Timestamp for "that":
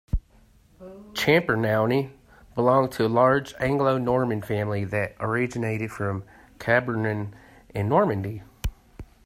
4.83-5.15